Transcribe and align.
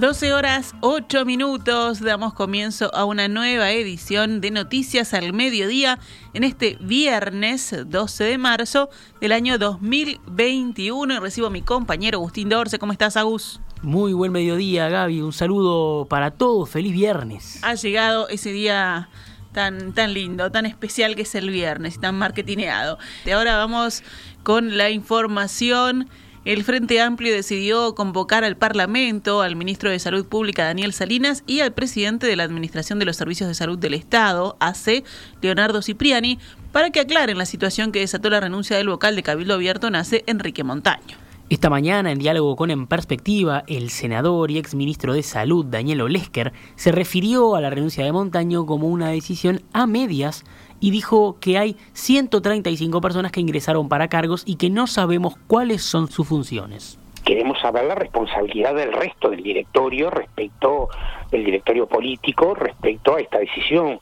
12 0.00 0.32
horas 0.32 0.74
8 0.80 1.26
minutos, 1.26 2.00
damos 2.00 2.32
comienzo 2.32 2.90
a 2.94 3.04
una 3.04 3.28
nueva 3.28 3.70
edición 3.70 4.40
de 4.40 4.50
Noticias 4.50 5.12
al 5.12 5.34
Mediodía 5.34 5.98
en 6.32 6.42
este 6.42 6.78
viernes 6.80 7.76
12 7.86 8.24
de 8.24 8.38
marzo 8.38 8.88
del 9.20 9.32
año 9.32 9.58
2021 9.58 11.12
y 11.12 11.18
recibo 11.18 11.48
a 11.48 11.50
mi 11.50 11.60
compañero 11.60 12.16
Agustín 12.16 12.48
Dorce. 12.48 12.78
¿Cómo 12.78 12.92
estás, 12.92 13.18
Agus? 13.18 13.60
Muy 13.82 14.14
buen 14.14 14.32
mediodía, 14.32 14.88
Gaby. 14.88 15.20
Un 15.20 15.34
saludo 15.34 16.06
para 16.06 16.30
todos. 16.30 16.70
Feliz 16.70 16.94
viernes. 16.94 17.58
Ha 17.62 17.74
llegado 17.74 18.26
ese 18.30 18.52
día 18.52 19.10
tan, 19.52 19.92
tan 19.92 20.14
lindo, 20.14 20.50
tan 20.50 20.64
especial 20.64 21.14
que 21.14 21.22
es 21.22 21.34
el 21.34 21.50
viernes, 21.50 22.00
tan 22.00 22.14
marketineado. 22.16 22.96
Y 23.26 23.32
ahora 23.32 23.58
vamos 23.58 24.02
con 24.44 24.78
la 24.78 24.88
información. 24.88 26.08
El 26.46 26.64
Frente 26.64 27.02
Amplio 27.02 27.34
decidió 27.34 27.94
convocar 27.94 28.44
al 28.44 28.56
Parlamento, 28.56 29.42
al 29.42 29.56
ministro 29.56 29.90
de 29.90 29.98
Salud 29.98 30.24
Pública 30.24 30.64
Daniel 30.64 30.94
Salinas 30.94 31.44
y 31.46 31.60
al 31.60 31.74
presidente 31.74 32.26
de 32.26 32.34
la 32.34 32.44
Administración 32.44 32.98
de 32.98 33.04
los 33.04 33.16
Servicios 33.16 33.46
de 33.46 33.54
Salud 33.54 33.76
del 33.76 33.92
Estado, 33.92 34.56
AC, 34.58 35.04
Leonardo 35.42 35.82
Cipriani, 35.82 36.38
para 36.72 36.88
que 36.88 37.00
aclaren 37.00 37.36
la 37.36 37.44
situación 37.44 37.92
que 37.92 38.00
desató 38.00 38.30
la 38.30 38.40
renuncia 38.40 38.78
del 38.78 38.88
vocal 38.88 39.16
de 39.16 39.22
Cabildo 39.22 39.52
Abierto 39.52 39.90
nace 39.90 40.24
Enrique 40.26 40.64
Montaño. 40.64 41.18
Esta 41.50 41.68
mañana, 41.68 42.10
en 42.10 42.18
diálogo 42.18 42.56
con 42.56 42.70
En 42.70 42.86
Perspectiva, 42.86 43.64
el 43.66 43.90
senador 43.90 44.50
y 44.50 44.56
exministro 44.56 45.12
de 45.12 45.22
Salud, 45.22 45.66
Daniel 45.66 46.00
Olesker, 46.00 46.54
se 46.76 46.90
refirió 46.90 47.54
a 47.54 47.60
la 47.60 47.68
renuncia 47.68 48.02
de 48.02 48.12
Montaño 48.12 48.64
como 48.64 48.88
una 48.88 49.10
decisión 49.10 49.60
a 49.74 49.86
medias 49.86 50.44
y 50.80 50.90
dijo 50.90 51.36
que 51.40 51.58
hay 51.58 51.76
135 51.92 53.00
personas 53.00 53.32
que 53.32 53.40
ingresaron 53.40 53.88
para 53.88 54.08
cargos 54.08 54.42
y 54.46 54.56
que 54.56 54.70
no 54.70 54.86
sabemos 54.86 55.34
cuáles 55.46 55.82
son 55.82 56.08
sus 56.08 56.26
funciones. 56.26 56.98
Queremos 57.24 57.60
saber 57.60 57.84
la 57.84 57.94
responsabilidad 57.94 58.74
del 58.74 58.92
resto 58.92 59.28
del 59.28 59.42
directorio 59.42 60.10
respecto 60.10 60.88
del 61.30 61.44
directorio 61.44 61.86
político 61.86 62.54
respecto 62.54 63.14
a 63.14 63.20
esta 63.20 63.38
decisión. 63.38 64.00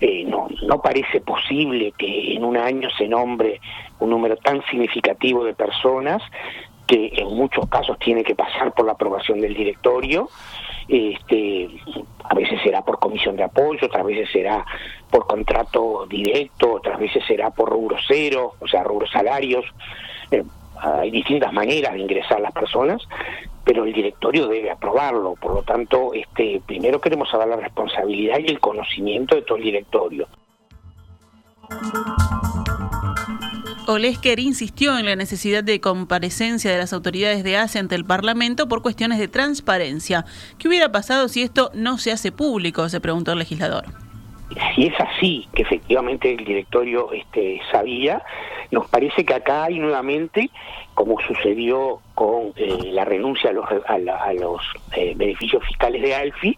Eh, 0.00 0.24
no, 0.24 0.48
no 0.66 0.82
parece 0.82 1.20
posible 1.20 1.92
que 1.96 2.34
en 2.34 2.44
un 2.44 2.56
año 2.56 2.88
se 2.98 3.08
nombre 3.08 3.60
un 4.00 4.10
número 4.10 4.36
tan 4.36 4.62
significativo 4.66 5.44
de 5.44 5.54
personas 5.54 6.22
que 6.86 7.10
en 7.14 7.28
muchos 7.34 7.68
casos 7.68 7.98
tiene 7.98 8.22
que 8.22 8.34
pasar 8.34 8.72
por 8.72 8.86
la 8.86 8.92
aprobación 8.92 9.40
del 9.40 9.54
directorio. 9.54 10.28
Este, 10.88 11.68
a 12.24 12.34
veces 12.34 12.60
será 12.62 12.82
por 12.82 12.98
comisión 12.98 13.36
de 13.36 13.42
apoyo, 13.42 13.86
otras 13.86 14.04
veces 14.04 14.28
será 14.32 14.64
por 15.10 15.26
contrato 15.26 16.06
directo, 16.06 16.74
otras 16.74 16.98
veces 16.98 17.24
será 17.26 17.50
por 17.50 17.70
rubro 17.70 17.96
cero, 18.06 18.54
o 18.60 18.68
sea, 18.68 18.84
rubro 18.84 19.06
salarios. 19.08 19.64
Eh, 20.30 20.44
hay 20.78 21.10
distintas 21.10 21.52
maneras 21.52 21.94
de 21.94 22.00
ingresar 22.00 22.40
las 22.40 22.52
personas, 22.52 23.02
pero 23.64 23.84
el 23.84 23.92
directorio 23.92 24.46
debe 24.46 24.70
aprobarlo. 24.70 25.34
Por 25.34 25.54
lo 25.54 25.62
tanto, 25.62 26.12
este, 26.14 26.60
primero 26.64 27.00
queremos 27.00 27.28
saber 27.30 27.48
la 27.48 27.56
responsabilidad 27.56 28.38
y 28.38 28.46
el 28.46 28.60
conocimiento 28.60 29.34
de 29.34 29.42
todo 29.42 29.58
el 29.58 29.64
directorio. 29.64 30.28
Olesker 33.86 34.40
insistió 34.40 34.98
en 34.98 35.06
la 35.06 35.14
necesidad 35.14 35.62
de 35.62 35.80
comparecencia 35.80 36.70
de 36.70 36.78
las 36.78 36.92
autoridades 36.92 37.44
de 37.44 37.56
ACE 37.56 37.78
ante 37.78 37.94
el 37.94 38.04
Parlamento 38.04 38.68
por 38.68 38.82
cuestiones 38.82 39.18
de 39.18 39.28
transparencia. 39.28 40.24
¿Qué 40.58 40.68
hubiera 40.68 40.90
pasado 40.90 41.28
si 41.28 41.42
esto 41.42 41.70
no 41.72 41.96
se 41.98 42.10
hace 42.10 42.32
público? 42.32 42.88
Se 42.88 43.00
preguntó 43.00 43.32
el 43.32 43.38
legislador. 43.38 43.84
Si 44.74 44.86
es 44.86 44.94
así, 44.98 45.46
que 45.54 45.62
efectivamente 45.62 46.32
el 46.32 46.44
directorio 46.44 47.12
este, 47.12 47.60
sabía, 47.70 48.22
nos 48.70 48.88
parece 48.88 49.24
que 49.24 49.34
acá 49.34 49.64
hay 49.64 49.78
nuevamente, 49.78 50.50
como 50.94 51.20
sucedió 51.20 52.00
con 52.16 52.54
eh, 52.56 52.92
la 52.92 53.04
renuncia 53.04 53.50
a 53.50 53.52
los, 53.52 53.66
a, 53.86 54.32
los 54.32 54.62
eh, 54.96 55.12
beneficios 55.14 55.62
fiscales 55.64 56.00
de 56.00 56.14
ALFI, 56.14 56.56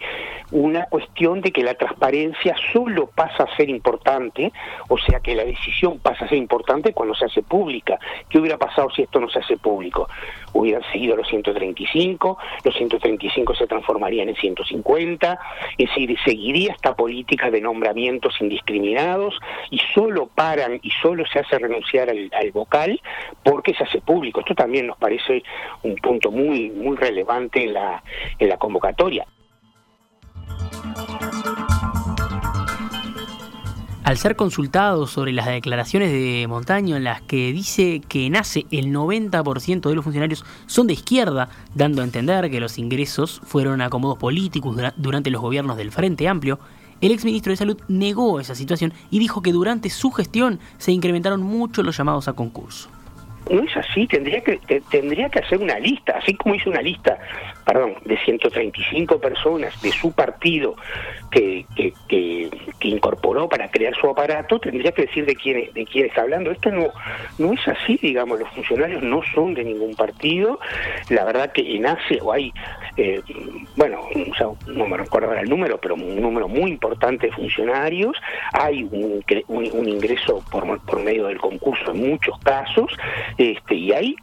una 0.53 0.85
cuestión 0.85 1.41
de 1.41 1.51
que 1.51 1.65
la 1.65 1.75
transparencia 1.75 2.55
solo 2.73 3.09
pasa 3.09 3.43
a 3.43 3.57
ser 3.57 3.69
importante, 3.69 4.53
o 4.89 4.97
sea 4.97 5.19
que 5.19 5.35
la 5.35 5.45
decisión 5.45 5.99
pasa 5.99 6.25
a 6.25 6.29
ser 6.29 6.39
importante 6.39 6.93
cuando 6.93 7.17
se 7.17 7.25
hace 7.25 7.43
pública. 7.43 7.99
¿Qué 8.31 8.39
hubiera 8.39 8.57
pasado 8.57 8.89
si 8.91 9.03
esto 9.03 9.19
no 9.19 9.29
se 9.29 9.41
hace 9.41 9.57
público? 9.57 10.09
Hubieran 10.53 10.83
seguido 10.93 11.17
los 11.17 11.29
135, 11.29 12.39
los 12.63 12.75
135 12.77 13.57
se 13.57 13.67
transformarían 13.67 14.29
en 14.29 14.37
150, 14.37 15.39
es 15.77 15.89
decir, 15.89 16.17
seguiría 16.25 16.73
esta 16.73 16.95
política 16.95 17.51
de 17.51 17.61
nombramientos 17.61 18.41
indiscriminados 18.41 19.35
y 19.71 19.81
solo 19.93 20.29
paran 20.33 20.79
y 20.83 20.91
solo 21.03 21.25
se 21.27 21.41
hace 21.41 21.59
renunciar 21.59 21.98
al, 22.01 22.31
al 22.33 22.51
vocal 22.53 23.01
porque 23.43 23.75
se 23.75 23.85
hace 23.85 24.01
público. 24.01 24.41
Esto 24.41 24.55
también 24.55 24.87
nos 24.87 24.99
parece 24.99 25.43
un 25.83 25.97
punto 25.97 26.31
muy 26.31 26.71
muy 26.71 26.97
relevante 26.97 27.65
en 27.65 27.75
la, 27.75 28.03
en 28.39 28.49
la 28.49 28.57
convocatoria. 28.57 29.27
Al 34.09 34.17
ser 34.17 34.37
consultado 34.37 35.07
sobre 35.07 35.33
las 35.33 35.45
declaraciones 35.45 36.11
de 36.11 36.47
Montaño 36.49 36.97
en 36.97 37.05
las 37.05 37.21
que 37.21 37.53
dice 37.53 38.01
que 38.09 38.31
nace 38.31 38.65
el 38.71 38.87
90% 38.87 39.87
de 39.87 39.95
los 39.95 40.03
funcionarios 40.03 40.47
son 40.67 40.87
de 40.87 40.95
izquierda, 40.95 41.51
dando 41.75 42.01
a 42.01 42.07
entender 42.07 42.51
que 42.51 42.59
los 42.59 42.79
ingresos 42.79 43.43
fueron 43.45 43.83
acomodos 43.83 44.17
políticos 44.17 44.79
durante 44.97 45.29
los 45.29 45.43
gobiernos 45.43 45.77
del 45.77 45.93
Frente 45.93 46.27
Amplio, 46.27 46.59
el 47.01 47.13
exministro 47.13 47.51
de 47.51 47.57
Salud 47.57 47.79
negó 47.89 48.41
esa 48.41 48.55
situación 48.55 48.93
y 49.11 49.19
dijo 49.19 49.43
que 49.43 49.53
durante 49.53 49.91
su 49.91 50.11
gestión 50.11 50.59
se 50.79 50.93
incrementaron 50.93 51.43
mucho 51.43 51.83
los 51.83 51.97
llamados 51.97 52.29
a 52.29 52.33
concurso 52.33 52.89
no 53.51 53.63
es 53.63 53.77
así, 53.77 54.07
tendría 54.07 54.41
que 54.41 54.59
tendría 54.91 55.29
que 55.29 55.41
hacer 55.41 55.59
una 55.59 55.79
lista, 55.79 56.19
así 56.19 56.35
como 56.35 56.55
hizo 56.55 56.71
una 56.71 56.83
lista, 56.83 57.19
perdón, 57.65 57.95
de 58.05 58.17
135 58.19 59.21
personas 59.21 59.81
de 59.83 59.91
su 59.93 60.13
partido 60.13 60.77
que, 61.31 61.65
que, 62.09 62.49
incorporó 62.81 63.49
para 63.49 63.71
crear 63.71 63.95
su 63.95 64.09
aparato, 64.09 64.59
tendría 64.59 64.93
que 64.93 65.03
decir 65.03 65.27
de 65.27 65.37
quién, 65.37 65.73
de 65.75 65.85
quién 65.85 66.07
está 66.07 66.23
hablando. 66.23 66.51
Esto 66.51 66.71
no, 66.71 66.89
no 67.39 67.53
es 67.53 67.69
así, 67.69 67.99
digamos, 68.01 68.41
los 68.41 68.49
funcionarios 68.51 69.03
no 69.03 69.21
son 69.35 69.55
de 69.55 69.65
ningún 69.65 69.95
partido, 69.95 70.59
la 71.11 71.25
verdad 71.25 71.53
que 71.53 71.77
en 71.77 71.87
ACE 71.87 72.19
o 72.23 72.33
hay, 72.33 72.53
eh, 72.97 73.21
bueno, 73.77 74.01
no 74.67 74.87
me 74.87 74.97
recuerdo 74.97 75.35
el 75.35 75.49
número, 75.49 75.79
pero 75.79 75.95
un 75.95 76.21
número 76.21 76.49
muy 76.49 76.71
importante 76.71 77.27
de 77.27 77.33
funcionarios, 77.33 78.17
hay 78.53 78.85
un, 78.85 79.23
un, 79.49 79.89
ingreso 79.89 80.43
por, 80.51 80.81
por 80.81 81.03
medio 81.03 81.27
del 81.27 81.39
concurso 81.59 81.93
en 81.93 82.11
muchos 82.11 82.39
casos, 82.41 82.91
este, 83.37 83.75
y 83.75 83.93
hay, 83.93 84.17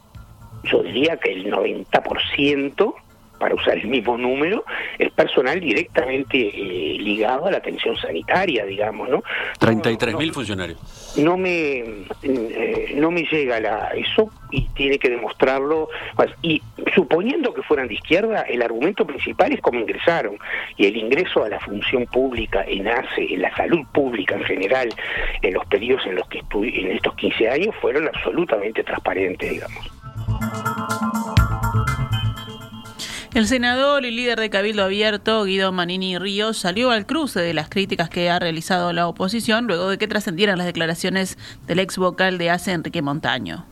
yo 0.64 0.82
diría 0.82 1.16
que 1.16 1.32
el 1.32 1.52
90% 1.52 2.94
para 3.38 3.54
usar 3.54 3.78
el 3.78 3.88
mismo 3.88 4.16
número, 4.16 4.64
es 4.98 5.10
personal 5.12 5.60
directamente 5.60 6.38
eh, 6.38 6.98
ligado 6.98 7.46
a 7.46 7.50
la 7.50 7.58
atención 7.58 7.96
sanitaria, 7.96 8.64
digamos, 8.64 9.08
¿no? 9.08 9.22
33 9.58 10.16
mil 10.16 10.32
funcionarios. 10.32 11.14
No 11.18 11.36
me, 11.36 11.84
eh, 12.22 12.94
no 12.96 13.10
me 13.10 13.22
llega 13.22 13.60
la, 13.60 13.90
eso 13.94 14.30
y 14.50 14.68
tiene 14.68 14.98
que 14.98 15.10
demostrarlo. 15.10 15.88
Y 16.42 16.62
suponiendo 16.94 17.52
que 17.54 17.62
fueran 17.62 17.88
de 17.88 17.94
izquierda, 17.94 18.42
el 18.42 18.62
argumento 18.62 19.06
principal 19.06 19.52
es 19.52 19.60
cómo 19.60 19.80
ingresaron. 19.80 20.38
Y 20.76 20.86
el 20.86 20.96
ingreso 20.96 21.44
a 21.44 21.48
la 21.48 21.60
función 21.60 22.06
pública 22.06 22.64
en 22.66 22.88
ACE, 22.88 23.34
en 23.34 23.42
la 23.42 23.54
salud 23.56 23.84
pública 23.92 24.36
en 24.36 24.44
general, 24.44 24.88
en 25.42 25.54
los 25.54 25.66
periodos 25.66 26.06
en 26.06 26.16
los 26.16 26.28
que 26.28 26.38
estuve, 26.38 26.80
en 26.80 26.92
estos 26.92 27.14
15 27.14 27.48
años, 27.48 27.74
fueron 27.80 28.08
absolutamente 28.08 28.82
transparentes, 28.82 29.50
digamos. 29.50 31.35
El 33.36 33.46
senador 33.46 34.06
y 34.06 34.12
líder 34.12 34.40
de 34.40 34.48
Cabildo 34.48 34.82
Abierto, 34.82 35.44
Guido 35.44 35.70
Manini 35.70 36.16
Ríos, 36.16 36.56
salió 36.56 36.90
al 36.90 37.04
cruce 37.04 37.40
de 37.40 37.52
las 37.52 37.68
críticas 37.68 38.08
que 38.08 38.30
ha 38.30 38.38
realizado 38.38 38.94
la 38.94 39.06
oposición 39.06 39.66
luego 39.66 39.90
de 39.90 39.98
que 39.98 40.08
trascendieran 40.08 40.56
las 40.56 40.66
declaraciones 40.66 41.36
del 41.66 41.80
ex 41.80 41.98
vocal 41.98 42.38
de 42.38 42.48
ACE, 42.48 42.72
Enrique 42.72 43.02
Montaño. 43.02 43.66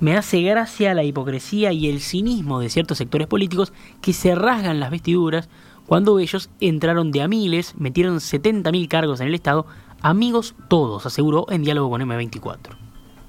Me 0.00 0.16
hace 0.16 0.42
gracia 0.42 0.92
la 0.92 1.04
hipocresía 1.04 1.70
y 1.70 1.88
el 1.88 2.00
cinismo 2.00 2.58
de 2.58 2.68
ciertos 2.68 2.98
sectores 2.98 3.28
políticos 3.28 3.72
que 4.02 4.12
se 4.12 4.34
rasgan 4.34 4.80
las 4.80 4.90
vestiduras 4.90 5.48
cuando 5.86 6.18
ellos 6.18 6.50
entraron 6.58 7.12
de 7.12 7.22
a 7.22 7.28
miles, 7.28 7.76
metieron 7.78 8.16
70.000 8.16 8.88
cargos 8.88 9.20
en 9.20 9.28
el 9.28 9.36
Estado, 9.36 9.66
amigos 10.02 10.56
todos, 10.66 11.06
aseguró 11.06 11.46
en 11.50 11.62
diálogo 11.62 11.90
con 11.90 12.02
M24. 12.02 12.76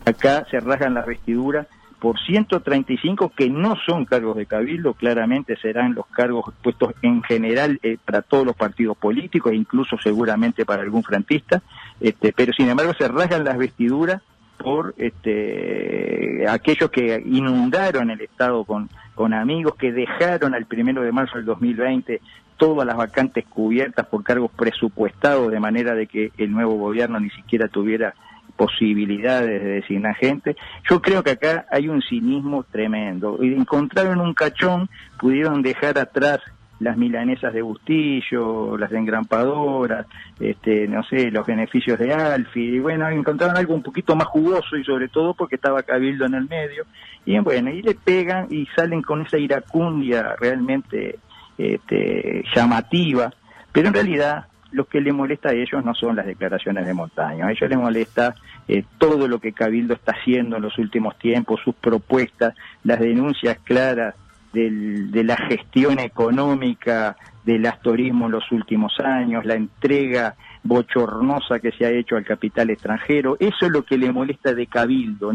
Acá 0.06 0.44
se 0.50 0.60
rasgan 0.60 0.96
las 0.96 1.06
vestiduras 1.06 1.68
por 2.00 2.20
135 2.20 3.32
que 3.36 3.50
no 3.50 3.76
son 3.86 4.06
cargos 4.06 4.38
de 4.38 4.46
cabildo, 4.46 4.94
claramente 4.94 5.58
serán 5.58 5.96
los 5.96 6.06
cargos 6.08 6.54
puestos 6.62 6.94
en 7.02 7.24
general 7.24 7.80
eh, 7.82 7.98
para 8.04 8.22
todos 8.22 8.46
los 8.46 8.56
partidos 8.56 8.98
políticos, 8.98 9.54
incluso 9.54 9.98
seguramente 9.98 10.66
para 10.66 10.84
algún 10.84 11.04
frantista, 11.04 11.62
este, 12.00 12.34
pero 12.34 12.54
sin 12.54 12.70
embargo 12.70 12.94
se 12.94 13.08
rasgan 13.08 13.44
las 13.44 13.58
vestiduras 13.58 14.22
por 14.58 14.94
este, 14.98 16.46
aquellos 16.48 16.90
que 16.90 17.22
inundaron 17.26 18.10
el 18.10 18.22
Estado 18.22 18.64
con, 18.64 18.90
con 19.16 19.34
amigos, 19.34 19.76
que 19.76 19.92
dejaron 19.92 20.54
al 20.54 20.66
primero 20.66 21.02
de 21.02 21.12
marzo 21.12 21.38
del 21.38 21.46
2020 21.46 22.22
todas 22.58 22.88
las 22.88 22.98
vacantes 22.98 23.46
cubiertas 23.46 24.08
por 24.08 24.24
cargos 24.24 24.52
presupuestados, 24.52 25.52
de 25.52 25.60
manera 25.60 25.94
de 25.94 26.08
que 26.08 26.32
el 26.38 26.52
nuevo 26.52 26.76
gobierno 26.76 27.20
ni 27.20 27.30
siquiera 27.30 27.68
tuviera 27.68 28.16
posibilidades 28.58 29.64
de 29.64 29.70
designar 29.70 30.16
gente. 30.16 30.58
Yo 30.90 31.02
creo 31.02 31.24
que 31.24 31.32
acá 31.32 31.66
hay 31.72 31.88
un 31.88 32.02
cinismo 32.02 32.64
tremendo. 32.64 33.40
Encontraron 33.42 34.20
un 34.20 34.34
cachón, 34.34 34.90
pudieron 35.20 35.62
dejar 35.62 35.98
atrás 35.98 36.42
las 36.80 36.98
milanesas 36.98 37.54
de 37.54 37.62
Bustillo, 37.62 38.78
las 38.78 38.92
de 38.92 39.00
engrampadoras, 39.00 40.06
este, 40.40 40.88
no 40.88 41.04
sé, 41.04 41.32
los 41.32 41.46
beneficios 41.46 41.98
de 41.98 42.14
Alfi, 42.14 42.76
y 42.76 42.80
bueno, 42.80 43.10
encontraron 43.10 43.58
algo 43.58 43.74
un 43.74 43.82
poquito 43.82 44.16
más 44.16 44.28
jugoso 44.28 44.78
y 44.78 44.84
sobre 44.84 45.08
todo 45.08 45.34
porque 45.34 45.56
estaba 45.56 45.82
Cabildo 45.82 46.26
en 46.26 46.36
el 46.36 46.48
medio, 46.48 46.86
y 47.26 47.40
bueno, 47.40 47.72
y 47.72 47.82
le 47.82 47.96
pegan 47.96 48.48
y 48.52 48.68
salen 48.76 49.02
con 49.02 49.22
esa 49.22 49.40
iracundia 49.40 50.36
realmente 50.40 51.18
este, 51.58 52.44
llamativa, 52.56 53.34
pero 53.72 53.88
en 53.88 53.94
realidad 53.94 54.46
lo 54.72 54.86
que 54.86 55.02
le 55.02 55.14
molesta 55.14 55.50
a 55.50 55.54
ellos 55.54 55.84
no 55.84 55.94
son 55.94 56.16
las 56.16 56.26
declaraciones 56.26 56.86
de 56.86 56.94
montaña, 56.94 57.48
a 57.48 57.52
ellos 57.52 57.70
les 57.70 57.80
molesta 57.80 58.36
eh, 58.68 58.84
todo 58.98 59.28
lo 59.28 59.40
que 59.40 59.54
Cabildo 59.54 59.94
está 59.94 60.14
haciendo 60.14 60.58
en 60.58 60.64
los 60.64 60.78
últimos 60.78 61.18
tiempos, 61.18 61.62
sus 61.64 61.76
propuestas, 61.76 62.56
las 62.84 63.00
denuncias 63.00 63.58
claras 63.64 64.16
de 64.54 65.24
la 65.24 65.38
gestión 65.38 66.00
económica 66.00 67.16
del 67.46 67.66
astorismo 67.68 68.26
en 68.26 68.32
los 68.32 68.52
últimos 68.52 69.00
años, 69.00 69.46
la 69.46 69.54
entrega 69.54 70.36
bochornosa 70.64 71.60
que 71.60 71.72
se 71.72 71.86
ha 71.86 71.90
hecho 71.90 72.16
al 72.16 72.26
capital 72.26 72.70
extranjero, 72.70 73.38
eso 73.40 73.66
es 73.66 73.72
lo 73.72 73.84
que 73.84 73.98
le 73.98 74.12
molesta 74.12 74.54
de 74.54 74.66
Cabildo. 74.66 75.34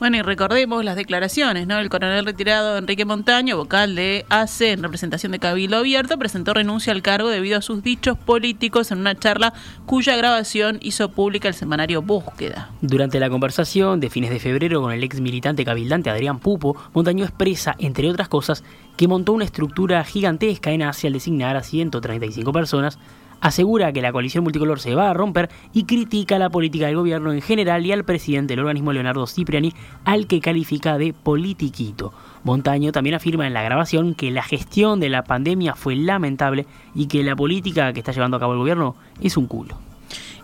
Bueno, 0.00 0.16
y 0.16 0.22
recordemos 0.22 0.82
las 0.82 0.96
declaraciones, 0.96 1.66
¿no? 1.66 1.78
El 1.78 1.90
coronel 1.90 2.24
retirado 2.24 2.78
Enrique 2.78 3.04
Montaño, 3.04 3.58
vocal 3.58 3.94
de 3.94 4.24
AC 4.30 4.62
en 4.62 4.82
representación 4.82 5.32
de 5.32 5.38
Cabildo 5.38 5.76
Abierto, 5.76 6.18
presentó 6.18 6.54
renuncia 6.54 6.94
al 6.94 7.02
cargo 7.02 7.28
debido 7.28 7.58
a 7.58 7.60
sus 7.60 7.82
dichos 7.82 8.16
políticos 8.16 8.92
en 8.92 9.00
una 9.00 9.14
charla 9.14 9.52
cuya 9.84 10.16
grabación 10.16 10.78
hizo 10.80 11.10
pública 11.10 11.48
el 11.48 11.54
semanario 11.54 12.00
Búsqueda. 12.00 12.70
Durante 12.80 13.20
la 13.20 13.28
conversación 13.28 14.00
de 14.00 14.08
fines 14.08 14.30
de 14.30 14.40
febrero 14.40 14.80
con 14.80 14.90
el 14.90 15.04
ex 15.04 15.20
militante 15.20 15.66
cabildante 15.66 16.08
Adrián 16.08 16.38
Pupo, 16.38 16.76
Montaño 16.94 17.26
expresa, 17.26 17.76
entre 17.78 18.08
otras 18.08 18.28
cosas, 18.28 18.64
que 18.96 19.06
montó 19.06 19.34
una 19.34 19.44
estructura 19.44 20.02
gigantesca 20.04 20.70
en 20.70 20.80
Asia 20.80 21.08
al 21.08 21.12
designar 21.12 21.58
a 21.58 21.62
135 21.62 22.50
personas 22.54 22.98
asegura 23.40 23.92
que 23.92 24.02
la 24.02 24.12
coalición 24.12 24.44
multicolor 24.44 24.80
se 24.80 24.94
va 24.94 25.10
a 25.10 25.14
romper 25.14 25.50
y 25.72 25.84
critica 25.84 26.38
la 26.38 26.50
política 26.50 26.86
del 26.86 26.96
gobierno 26.96 27.32
en 27.32 27.42
general 27.42 27.84
y 27.84 27.92
al 27.92 28.04
presidente 28.04 28.52
del 28.52 28.60
organismo 28.60 28.92
Leonardo 28.92 29.26
Cipriani, 29.26 29.72
al 30.04 30.26
que 30.26 30.40
califica 30.40 30.98
de 30.98 31.12
politiquito. 31.12 32.12
Montaño 32.44 32.92
también 32.92 33.16
afirma 33.16 33.46
en 33.46 33.54
la 33.54 33.62
grabación 33.62 34.14
que 34.14 34.30
la 34.30 34.42
gestión 34.42 35.00
de 35.00 35.10
la 35.10 35.24
pandemia 35.24 35.74
fue 35.74 35.96
lamentable 35.96 36.66
y 36.94 37.06
que 37.06 37.22
la 37.22 37.36
política 37.36 37.92
que 37.92 38.00
está 38.00 38.12
llevando 38.12 38.36
a 38.36 38.40
cabo 38.40 38.52
el 38.52 38.58
gobierno 38.58 38.96
es 39.20 39.36
un 39.36 39.46
culo. 39.46 39.76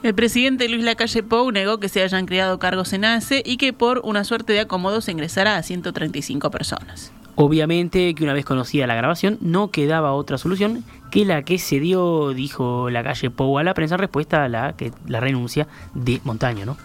El 0.02 0.14
presidente 0.14 0.68
Luis 0.68 0.84
Lacalle 0.84 1.22
Pou 1.22 1.50
negó 1.50 1.80
que 1.80 1.88
se 1.88 2.02
hayan 2.02 2.26
creado 2.26 2.58
cargos 2.58 2.92
en 2.92 3.04
ACE 3.04 3.42
y 3.44 3.56
que 3.56 3.72
por 3.72 4.02
una 4.04 4.24
suerte 4.24 4.52
de 4.52 4.60
acomodo 4.60 5.00
se 5.00 5.10
ingresará 5.10 5.56
a 5.56 5.62
135 5.62 6.50
personas. 6.50 7.12
Obviamente 7.34 8.14
que 8.14 8.24
una 8.24 8.32
vez 8.32 8.44
conocida 8.44 8.86
la 8.86 8.94
grabación 8.94 9.38
no 9.40 9.70
quedaba 9.70 10.12
otra 10.12 10.38
solución 10.38 10.84
que 11.10 11.24
la 11.24 11.42
que 11.42 11.58
se 11.58 11.80
dio, 11.80 12.30
dijo 12.30 12.90
la 12.90 13.02
calle 13.02 13.30
Pou 13.30 13.58
a 13.58 13.62
la 13.62 13.74
prensa 13.74 13.94
en 13.94 14.00
respuesta 14.00 14.44
a 14.44 14.48
la, 14.48 14.74
que, 14.76 14.92
la 15.06 15.20
renuncia 15.20 15.66
de 15.94 16.20
Montaño, 16.24 16.66
¿no? 16.66 16.76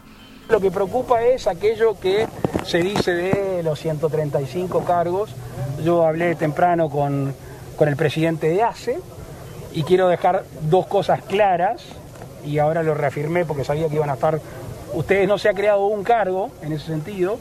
Lo 0.49 0.59
que 0.59 0.69
preocupa 0.69 1.23
es 1.23 1.47
aquello 1.47 1.97
que 1.99 2.27
se 2.65 2.79
dice 2.79 3.13
de 3.13 3.63
los 3.63 3.79
135 3.79 4.83
cargos. 4.83 5.33
Yo 5.83 6.05
hablé 6.05 6.35
temprano 6.35 6.89
con, 6.89 7.33
con 7.77 7.87
el 7.87 7.95
presidente 7.95 8.49
de 8.49 8.61
ACE 8.61 8.99
y 9.73 9.83
quiero 9.83 10.07
dejar 10.07 10.43
dos 10.63 10.87
cosas 10.87 11.23
claras 11.23 11.83
y 12.45 12.57
ahora 12.57 12.83
lo 12.83 12.93
reafirmé 12.93 13.45
porque 13.45 13.63
sabía 13.63 13.87
que 13.87 13.95
iban 13.95 14.09
a 14.09 14.15
estar... 14.15 14.39
Ustedes 14.93 15.25
no 15.27 15.37
se 15.37 15.47
ha 15.47 15.53
creado 15.53 15.85
un 15.85 16.03
cargo 16.03 16.51
en 16.61 16.73
ese 16.73 16.87
sentido, 16.87 17.37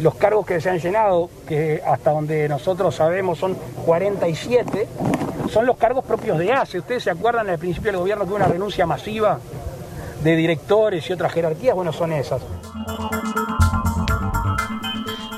los 0.00 0.14
cargos 0.14 0.46
que 0.46 0.60
se 0.60 0.70
han 0.70 0.78
llenado, 0.78 1.28
que 1.46 1.82
hasta 1.86 2.12
donde 2.12 2.48
nosotros 2.48 2.94
sabemos 2.94 3.38
son 3.38 3.56
47, 3.84 4.88
son 5.48 5.66
los 5.66 5.76
cargos 5.76 6.04
propios 6.04 6.38
de 6.38 6.52
ACE. 6.52 6.78
¿Ustedes 6.78 7.04
se 7.04 7.10
acuerdan 7.10 7.48
al 7.48 7.58
principio 7.58 7.90
del 7.92 8.00
gobierno 8.00 8.26
que 8.26 8.32
una 8.32 8.46
renuncia 8.46 8.86
masiva 8.86 9.38
de 10.22 10.36
directores 10.36 11.08
y 11.08 11.12
otras 11.12 11.32
jerarquías? 11.32 11.74
Bueno, 11.74 11.92
son 11.92 12.12
esas. 12.12 12.42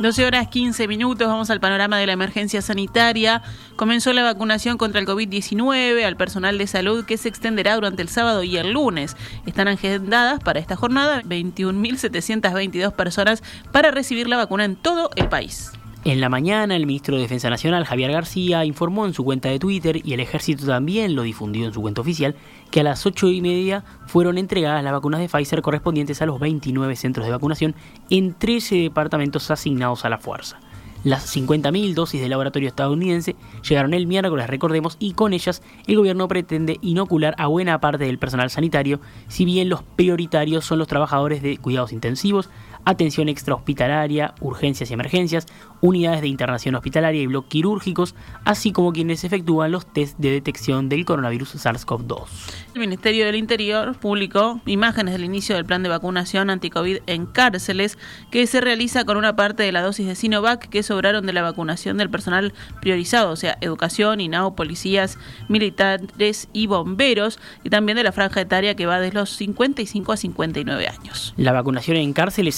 12 0.01 0.25
horas 0.25 0.49
15 0.49 0.89
minutos, 0.89 1.29
vamos 1.29 1.51
al 1.51 1.61
panorama 1.61 1.99
de 1.99 2.07
la 2.07 2.15
emergencia 2.15 2.63
sanitaria. 2.63 3.43
Comenzó 3.77 4.15
la 4.15 4.23
vacunación 4.23 4.79
contra 4.79 4.99
el 4.99 5.07
COVID-19 5.07 6.05
al 6.05 6.17
personal 6.17 6.57
de 6.57 6.67
salud 6.67 7.05
que 7.05 7.19
se 7.19 7.29
extenderá 7.29 7.75
durante 7.75 8.01
el 8.01 8.09
sábado 8.09 8.43
y 8.43 8.57
el 8.57 8.73
lunes. 8.73 9.15
Están 9.45 9.69
agendadas 9.69 10.41
para 10.41 10.59
esta 10.59 10.75
jornada 10.75 11.23
21.722 11.23 12.93
personas 12.93 13.43
para 13.73 13.91
recibir 13.91 14.27
la 14.27 14.39
vacuna 14.39 14.65
en 14.65 14.77
todo 14.77 15.11
el 15.17 15.29
país. 15.29 15.73
En 16.03 16.23
la 16.23 16.31
mañana, 16.31 16.77
el 16.77 16.87
ministro 16.87 17.17
de 17.17 17.23
Defensa 17.23 17.51
Nacional, 17.51 17.85
Javier 17.85 18.11
García, 18.11 18.65
informó 18.65 19.05
en 19.05 19.13
su 19.13 19.23
cuenta 19.23 19.51
de 19.51 19.59
Twitter, 19.59 20.01
y 20.03 20.15
el 20.15 20.21
ejército 20.21 20.65
también 20.65 21.15
lo 21.15 21.23
difundió 21.23 21.67
en 21.67 21.75
su 21.75 21.83
cuenta 21.83 22.01
oficial, 22.01 22.35
que 22.71 22.81
a 22.81 22.85
las 22.85 23.05
8 23.05 23.29
y 23.29 23.43
media 23.43 23.85
fueron 24.07 24.39
entregadas 24.39 24.83
las 24.83 24.95
vacunas 24.95 25.21
de 25.21 25.29
Pfizer 25.29 25.61
correspondientes 25.61 26.23
a 26.23 26.27
los 26.27 26.41
29 26.41 26.97
centros 26.97 27.27
de 27.27 27.33
vacunación 27.33 27.75
en 28.09 28.33
13 28.33 28.77
departamentos 28.77 29.51
asignados 29.51 30.07
a 30.07 30.09
la 30.09 30.17
fuerza. 30.17 30.59
Las 31.05 31.35
50.000 31.35 31.95
dosis 31.95 32.21
del 32.21 32.31
laboratorio 32.31 32.69
estadounidense 32.69 33.35
llegaron 33.67 33.95
el 33.95 34.07
miércoles, 34.07 34.47
recordemos, 34.49 34.97
y 34.99 35.13
con 35.13 35.35
ellas 35.35 35.63
el 35.87 35.97
gobierno 35.97 36.29
pretende 36.29 36.79
inocular 36.83 37.35
a 37.39 37.47
buena 37.47 37.81
parte 37.81 38.05
del 38.05 38.19
personal 38.19 38.51
sanitario, 38.51 39.01
si 39.29 39.47
bien 39.47 39.69
los 39.71 39.83
prioritarios 39.83 40.65
son 40.65 40.79
los 40.79 40.89
trabajadores 40.89 41.43
de 41.43 41.57
cuidados 41.57 41.93
intensivos, 41.93 42.51
atención 42.85 43.29
extrahospitalaria, 43.29 44.35
urgencias 44.41 44.91
y 44.91 44.95
emergencias, 44.95 45.47
unidades 45.81 46.21
de 46.21 46.29
internación 46.29 46.75
hospitalaria 46.75 47.23
y 47.23 47.27
bloques 47.27 47.51
quirúrgicos, 47.51 48.15
así 48.45 48.73
como 48.73 48.93
quienes 48.93 49.25
efectúan 49.25 49.73
los 49.73 49.87
test 49.87 50.19
de 50.19 50.31
detección 50.31 50.89
del 50.89 51.05
coronavirus 51.05 51.57
SARS-CoV-2. 51.57 52.27
El 52.75 52.81
Ministerio 52.81 53.27
del 53.27 53.37
Interior 53.37 53.97
publicó 53.97 54.61
imágenes 54.67 55.13
del 55.13 55.25
inicio 55.25 55.57
del 55.57 55.65
plan 55.65 55.83
de 55.83 55.89
vacunación 55.89 56.51
anti-COVID 56.51 56.99
en 57.07 57.27
cárceles 57.27 57.99
que 58.31 58.47
se 58.47 58.61
realiza 58.61 59.05
con 59.05 59.17
una 59.17 59.37
parte 59.37 59.63
de 59.63 59.73
la 59.73 59.83
dosis 59.83 60.07
de 60.07 60.15
Sinovac 60.15 60.69
que 60.69 60.83
sobraron 60.83 61.27
de 61.27 61.33
la 61.33 61.43
vacunación 61.43 61.97
del 61.97 62.11
personal 62.11 62.53
priorizado, 62.81 63.31
o 63.31 63.37
sea, 63.37 63.59
educación, 63.61 64.21
INAO, 64.21 64.55
policías, 64.55 65.19
militares 65.49 66.49
y 66.53 66.67
bomberos, 66.67 67.39
y 67.65 67.71
también 67.71 67.97
de 67.97 68.05
la 68.05 68.13
franja 68.13 68.41
etaria 68.41 68.75
que 68.75 68.87
va 68.87 69.01
de 69.01 69.13
los 69.13 69.31
55 69.31 70.13
a 70.13 70.17
59 70.17 70.89
años. 70.89 71.35
La 71.37 71.53
vacunación 71.53 71.97
en 71.97 72.13
cárceles 72.13 72.55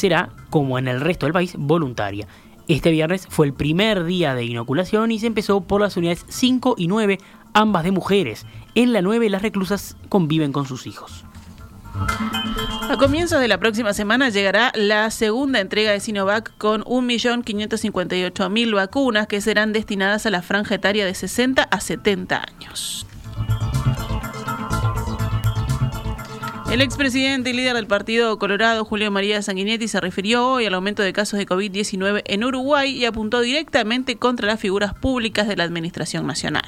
como 0.50 0.78
en 0.78 0.88
el 0.88 1.00
resto 1.00 1.26
del 1.26 1.32
país, 1.32 1.54
voluntaria. 1.56 2.26
Este 2.68 2.90
viernes 2.90 3.26
fue 3.28 3.46
el 3.46 3.54
primer 3.54 4.04
día 4.04 4.34
de 4.34 4.44
inoculación 4.44 5.10
y 5.10 5.18
se 5.18 5.26
empezó 5.26 5.62
por 5.62 5.80
las 5.80 5.96
unidades 5.96 6.24
5 6.28 6.76
y 6.78 6.86
9, 6.86 7.18
ambas 7.54 7.84
de 7.84 7.90
mujeres. 7.90 8.46
En 8.74 8.92
la 8.92 9.02
9 9.02 9.28
las 9.30 9.42
reclusas 9.42 9.96
conviven 10.08 10.52
con 10.52 10.66
sus 10.66 10.86
hijos. 10.86 11.24
A 12.88 12.96
comienzos 12.98 13.40
de 13.40 13.48
la 13.48 13.58
próxima 13.58 13.92
semana 13.92 14.28
llegará 14.28 14.72
la 14.74 15.10
segunda 15.10 15.60
entrega 15.60 15.92
de 15.92 16.00
Sinovac 16.00 16.56
con 16.56 16.82
1.558.000 16.84 18.74
vacunas 18.74 19.26
que 19.26 19.40
serán 19.40 19.72
destinadas 19.72 20.24
a 20.26 20.30
la 20.30 20.42
franja 20.42 20.74
etaria 20.76 21.04
de 21.04 21.14
60 21.14 21.62
a 21.62 21.80
70 21.80 22.42
años. 22.42 23.06
El 26.72 26.80
expresidente 26.80 27.50
y 27.50 27.52
líder 27.52 27.74
del 27.74 27.86
Partido 27.86 28.38
Colorado, 28.38 28.86
Julio 28.86 29.10
María 29.10 29.42
Sanguinetti, 29.42 29.88
se 29.88 30.00
refirió 30.00 30.48
hoy 30.48 30.64
al 30.64 30.72
aumento 30.72 31.02
de 31.02 31.12
casos 31.12 31.38
de 31.38 31.46
COVID-19 31.46 32.22
en 32.24 32.44
Uruguay 32.44 32.96
y 32.96 33.04
apuntó 33.04 33.42
directamente 33.42 34.16
contra 34.16 34.46
las 34.46 34.58
figuras 34.58 34.94
públicas 34.94 35.46
de 35.46 35.54
la 35.54 35.64
Administración 35.64 36.26
Nacional. 36.26 36.64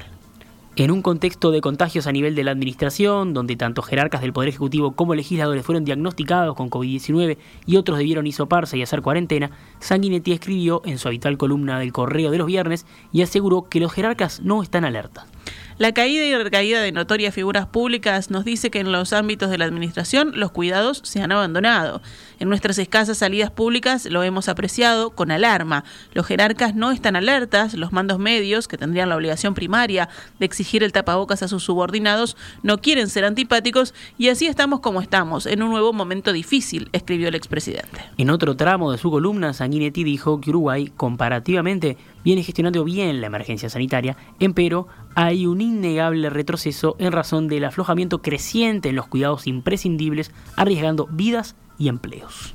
En 0.76 0.90
un 0.90 1.00
contexto 1.00 1.52
de 1.52 1.62
contagios 1.62 2.06
a 2.06 2.12
nivel 2.12 2.34
de 2.34 2.44
la 2.44 2.50
administración, 2.50 3.32
donde 3.32 3.56
tanto 3.56 3.80
jerarcas 3.80 4.20
del 4.20 4.34
Poder 4.34 4.50
Ejecutivo 4.50 4.92
como 4.92 5.14
legisladores 5.14 5.64
fueron 5.64 5.86
diagnosticados 5.86 6.54
con 6.54 6.68
COVID-19 6.68 7.38
y 7.64 7.76
otros 7.76 7.96
debieron 7.96 8.26
hisoparse 8.26 8.76
y 8.76 8.82
hacer 8.82 9.00
cuarentena, 9.00 9.52
Sanguinetti 9.78 10.32
escribió 10.32 10.82
en 10.84 10.98
su 10.98 11.08
habitual 11.08 11.38
columna 11.38 11.78
del 11.78 11.94
Correo 11.94 12.30
de 12.30 12.36
los 12.36 12.46
Viernes 12.46 12.84
y 13.10 13.22
aseguró 13.22 13.70
que 13.70 13.80
los 13.80 13.90
jerarcas 13.90 14.42
no 14.42 14.62
están 14.62 14.84
alerta. 14.84 15.26
La 15.76 15.90
caída 15.90 16.24
y 16.24 16.34
recaída 16.36 16.80
de 16.80 16.92
notorias 16.92 17.34
figuras 17.34 17.66
públicas 17.66 18.30
nos 18.30 18.44
dice 18.44 18.70
que 18.70 18.78
en 18.78 18.92
los 18.92 19.12
ámbitos 19.12 19.50
de 19.50 19.58
la 19.58 19.64
administración 19.64 20.30
los 20.36 20.52
cuidados 20.52 21.00
se 21.02 21.20
han 21.20 21.32
abandonado. 21.32 22.00
En 22.38 22.48
nuestras 22.48 22.78
escasas 22.78 23.18
salidas 23.18 23.50
públicas 23.50 24.06
lo 24.06 24.22
hemos 24.22 24.48
apreciado 24.48 25.10
con 25.10 25.32
alarma. 25.32 25.82
Los 26.12 26.26
jerarcas 26.26 26.76
no 26.76 26.92
están 26.92 27.16
alertas, 27.16 27.74
los 27.74 27.92
mandos 27.92 28.20
medios, 28.20 28.68
que 28.68 28.78
tendrían 28.78 29.08
la 29.08 29.16
obligación 29.16 29.54
primaria 29.54 30.08
de 30.38 30.46
exigir 30.46 30.84
el 30.84 30.92
tapabocas 30.92 31.42
a 31.42 31.48
sus 31.48 31.64
subordinados, 31.64 32.36
no 32.62 32.78
quieren 32.80 33.08
ser 33.08 33.24
antipáticos 33.24 33.94
y 34.16 34.28
así 34.28 34.46
estamos 34.46 34.78
como 34.78 35.00
estamos, 35.00 35.44
en 35.46 35.60
un 35.60 35.70
nuevo 35.70 35.92
momento 35.92 36.32
difícil, 36.32 36.88
escribió 36.92 37.26
el 37.26 37.34
expresidente. 37.34 38.00
En 38.16 38.30
otro 38.30 38.56
tramo 38.56 38.92
de 38.92 38.98
su 38.98 39.10
columna, 39.10 39.52
Sanguinetti 39.52 40.04
dijo 40.04 40.40
que 40.40 40.50
Uruguay, 40.50 40.92
comparativamente, 40.96 41.96
viene 42.24 42.42
gestionando 42.42 42.84
bien 42.84 43.20
la 43.20 43.26
emergencia 43.26 43.68
sanitaria, 43.68 44.16
empero 44.38 44.88
hay 45.14 45.46
un 45.46 45.60
innegable 45.60 46.30
retroceso 46.30 46.96
en 46.98 47.12
razón 47.12 47.48
del 47.48 47.64
aflojamiento 47.64 48.22
creciente 48.22 48.88
en 48.88 48.96
los 48.96 49.06
cuidados 49.06 49.46
imprescindibles, 49.46 50.32
arriesgando 50.56 51.08
vidas 51.10 51.56
y 51.78 51.88
empleos. 51.88 52.54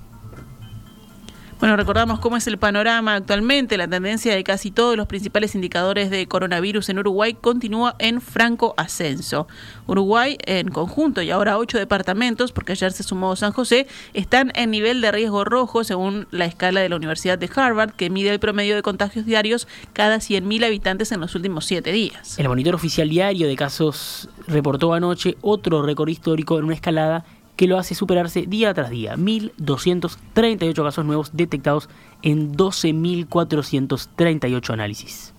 Bueno, 1.60 1.75
recordamos 1.75 2.20
cómo 2.20 2.38
es 2.38 2.48
el 2.48 2.58
panorama 2.58 3.16
actualmente. 3.16 3.78
La 3.78 3.89
tendencia 3.89 4.34
de 4.34 4.46
casi 4.46 4.72
todos 4.72 4.96
los 4.96 5.08
principales 5.08 5.56
indicadores 5.56 6.10
de 6.10 6.25
coronavirus 6.25 6.88
en 6.88 7.00
Uruguay 7.00 7.34
continúa 7.34 7.98
en 8.00 8.22
franco 8.22 8.74
ascenso. 8.78 9.46
Uruguay, 9.86 10.38
en 10.46 10.70
conjunto 10.70 11.22
y 11.22 11.32
ahora 11.32 11.58
ocho 11.58 11.78
departamentos, 11.78 12.54
porque 12.54 12.72
ayer 12.72 12.94
se 12.94 13.04
sumó 13.04 13.36
San 13.36 13.51
José, 13.51 13.88
están 14.13 14.54
en 14.56 14.72
nivel 14.72 15.01
de 15.01 15.12
riesgo 15.12 15.44
rojo 15.44 15.84
según 15.84 16.30
la 16.32 16.46
escala 16.46 16.80
de 16.80 16.88
la 16.88 16.96
Universidad 16.96 17.38
de 17.38 17.50
Harvard, 17.54 17.92
que 17.92 18.10
mide 18.10 18.30
el 18.30 18.39
promedio 18.39 18.75
de 18.75 18.82
contagios 18.82 19.25
diarios 19.25 19.68
cada 19.92 20.20
100.000 20.20 20.66
habitantes 20.66 21.12
en 21.12 21.20
los 21.20 21.36
últimos 21.36 21.66
siete 21.66 21.92
días. 21.92 22.39
El 22.39 22.48
monitor 22.48 22.74
oficial 22.74 23.10
diario 23.10 23.50
de 23.50 23.58
casos 23.58 24.30
reportó 24.48 24.94
anoche 24.94 25.36
otro 25.42 25.82
récord 25.82 26.08
histórico 26.08 26.58
en 26.58 26.63
una 26.63 26.75
escalada 26.75 27.25
que 27.60 27.68
lo 27.68 27.78
hace 27.78 27.94
superarse 27.94 28.42
día 28.44 28.74
tras 28.74 28.89
día. 28.89 29.18
1.238 29.18 30.82
casos 30.82 31.04
nuevos 31.04 31.32
detectados 31.34 31.89
en 32.22 32.56
12.438 32.56 34.72
análisis. 34.72 35.34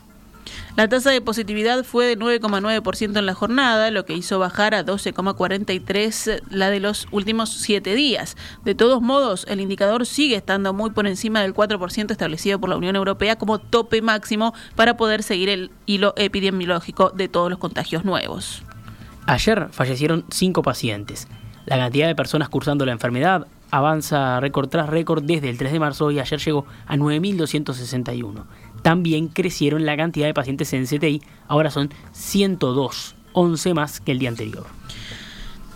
La 0.76 0.86
tasa 0.86 1.12
de 1.12 1.22
positividad 1.22 1.82
fue 1.82 2.04
de 2.04 2.18
9,9% 2.18 3.18
en 3.18 3.24
la 3.24 3.32
jornada, 3.32 3.90
lo 3.90 4.04
que 4.04 4.12
hizo 4.12 4.38
bajar 4.38 4.74
a 4.74 4.84
12,43% 4.84 6.42
la 6.50 6.68
de 6.68 6.80
los 6.80 7.08
últimos 7.10 7.54
siete 7.54 7.94
días. 7.94 8.36
De 8.66 8.74
todos 8.74 9.00
modos, 9.00 9.46
el 9.48 9.62
indicador 9.62 10.04
sigue 10.04 10.36
estando 10.36 10.74
muy 10.74 10.90
por 10.90 11.06
encima 11.06 11.40
del 11.40 11.54
4% 11.54 12.10
establecido 12.10 12.60
por 12.60 12.68
la 12.68 12.76
Unión 12.76 12.96
Europea 12.96 13.36
como 13.36 13.60
tope 13.60 14.02
máximo 14.02 14.52
para 14.76 14.98
poder 14.98 15.22
seguir 15.22 15.48
el 15.48 15.70
hilo 15.86 16.12
epidemiológico 16.18 17.08
de 17.08 17.28
todos 17.28 17.48
los 17.48 17.58
contagios 17.58 18.04
nuevos. 18.04 18.62
Ayer 19.24 19.68
fallecieron 19.70 20.26
cinco 20.30 20.60
pacientes. 20.60 21.26
La 21.70 21.78
cantidad 21.78 22.08
de 22.08 22.16
personas 22.16 22.48
cursando 22.48 22.84
la 22.84 22.90
enfermedad 22.90 23.46
avanza 23.70 24.40
récord 24.40 24.68
tras 24.68 24.88
récord 24.88 25.22
desde 25.22 25.48
el 25.48 25.56
3 25.56 25.70
de 25.70 25.78
marzo 25.78 26.10
y 26.10 26.18
ayer 26.18 26.40
llegó 26.40 26.66
a 26.88 26.96
9.261. 26.96 28.42
También 28.82 29.28
crecieron 29.28 29.86
la 29.86 29.96
cantidad 29.96 30.26
de 30.26 30.34
pacientes 30.34 30.72
en 30.72 30.84
CTI, 30.84 31.22
ahora 31.46 31.70
son 31.70 31.90
102, 32.10 33.14
11 33.34 33.74
más 33.74 34.00
que 34.00 34.10
el 34.10 34.18
día 34.18 34.30
anterior. 34.30 34.66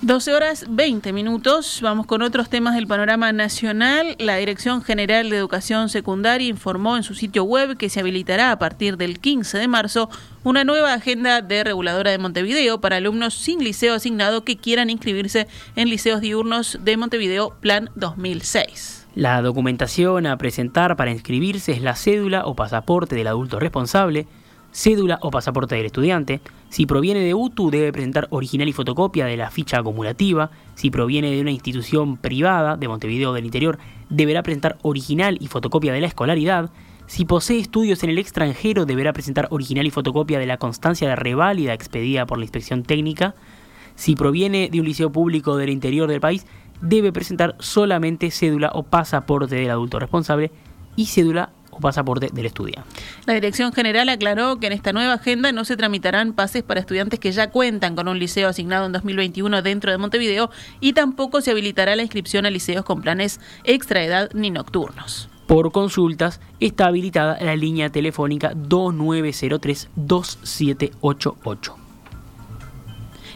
12 0.05 0.35
horas 0.35 0.67
20 0.69 1.15
minutos. 1.15 1.81
Vamos 1.81 2.05
con 2.05 2.21
otros 2.21 2.51
temas 2.51 2.75
del 2.75 2.87
panorama 2.87 3.33
nacional. 3.33 4.17
La 4.19 4.37
Dirección 4.37 4.83
General 4.83 5.31
de 5.31 5.39
Educación 5.39 5.89
Secundaria 5.89 6.47
informó 6.47 6.99
en 6.99 7.03
su 7.03 7.15
sitio 7.15 7.45
web 7.45 7.79
que 7.79 7.89
se 7.89 8.01
habilitará 8.01 8.53
a 8.53 8.59
partir 8.59 8.99
del 8.99 9.19
15 9.19 9.57
de 9.57 9.67
marzo 9.67 10.11
una 10.43 10.63
nueva 10.63 10.93
agenda 10.93 11.41
de 11.41 11.65
reguladora 11.65 12.11
de 12.11 12.19
Montevideo 12.19 12.83
para 12.83 12.97
alumnos 12.97 13.33
sin 13.33 13.65
liceo 13.65 13.95
asignado 13.95 14.45
que 14.45 14.59
quieran 14.59 14.91
inscribirse 14.91 15.49
en 15.75 15.89
liceos 15.89 16.21
diurnos 16.21 16.79
de 16.83 16.99
Montevideo 16.99 17.57
Plan 17.63 17.89
2006. 17.95 19.07
La 19.15 19.41
documentación 19.41 20.27
a 20.27 20.37
presentar 20.37 20.97
para 20.97 21.13
inscribirse 21.13 21.73
es 21.73 21.81
la 21.81 21.97
cédula 21.97 22.45
o 22.45 22.55
pasaporte 22.55 23.17
del 23.17 23.29
adulto 23.29 23.59
responsable, 23.59 24.27
cédula 24.75 25.21
o 25.23 25.31
pasaporte 25.31 25.77
del 25.77 25.87
estudiante. 25.87 26.41
Si 26.69 26.85
proviene 26.85 27.21
de 27.21 27.33
UTU 27.33 27.71
debe 27.71 27.93
presentar 27.93 28.27
original 28.31 28.69
y 28.69 28.73
fotocopia 28.73 29.25
de 29.25 29.37
la 29.37 29.51
ficha 29.51 29.79
acumulativa. 29.79 30.51
Si 30.75 30.91
proviene 30.91 31.31
de 31.31 31.41
una 31.41 31.53
institución 31.53 32.17
privada 32.17 32.77
de 32.77 32.89
Montevideo 32.89 33.33
del 33.33 33.45
Interior, 33.45 33.79
deberá 34.11 34.43
presentar 34.43 34.77
original 34.83 35.39
y 35.41 35.47
fotocopia 35.47 35.93
de 35.93 36.01
la 36.01 36.09
escolaridad. 36.09 36.71
Si 37.07 37.25
posee 37.25 37.61
estudios 37.61 38.03
en 38.03 38.11
el 38.11 38.19
extranjero, 38.19 38.85
deberá 38.85 39.13
presentar 39.13 39.47
original 39.51 39.87
y 39.87 39.91
fotocopia 39.91 40.41
de 40.41 40.47
la 40.47 40.57
constancia 40.57 41.09
de 41.09 41.17
reválida 41.17 41.73
expedida 41.73 42.27
por 42.27 42.39
la 42.39 42.45
inspección 42.45 42.83
técnica. 42.83 43.37
Si 43.95 44.17
proviene 44.17 44.71
de 44.71 44.81
un 44.81 44.87
liceo 44.87 45.13
público 45.13 45.57
del 45.57 45.71
interior 45.71 46.09
del 46.09 46.21
país, 46.21 46.47
debe 46.81 47.13
presentar 47.13 47.55
solamente 47.61 48.33
cédula 48.33 48.73
o 48.75 48.83
pasaporte 48.83 49.55
del 49.55 49.71
adulto 49.71 50.01
responsable 50.01 50.51
y 50.97 51.07
cédula 51.07 51.53
o 51.75 51.81
pasaporte 51.81 52.31
del 52.33 52.47
estudiante. 52.47 52.89
La 53.27 53.35
Dirección 53.35 53.73
General 53.73 54.09
aclaró 54.09 54.59
que 54.59 54.67
en 54.67 54.73
esta 54.73 54.93
nueva 54.93 55.15
agenda 55.15 55.53
no 55.53 55.65
se 55.65 55.77
tramitarán 55.77 56.33
pases 56.33 56.63
para 56.63 56.81
estudiantes 56.81 57.21
que 57.21 57.33
ya 57.33 57.51
cuentan 57.51 57.97
con 57.97 58.09
un 58.09 58.19
liceo 58.19 58.49
asignado 58.49 58.87
en 58.87 58.93
2021 58.93 59.63
dentro 59.63 59.91
de 59.91 59.99
Montevideo 59.99 60.51
y 60.81 60.93
tampoco 60.93 61.41
se 61.41 61.51
habilitará 61.51 61.97
la 61.97 62.03
inscripción 62.03 62.47
a 62.47 62.51
liceos 62.51 62.85
con 62.85 63.03
planes 63.03 63.41
extraedad 63.65 64.31
ni 64.35 64.51
nocturnos. 64.51 65.29
Por 65.47 65.73
consultas 65.73 66.41
está 66.59 66.87
habilitada 66.87 67.39
la 67.41 67.55
línea 67.57 67.91
telefónica 67.91 68.53
2903 68.55 69.91
2788. 69.95 71.84